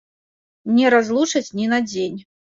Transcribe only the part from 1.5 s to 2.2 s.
ні на дзень.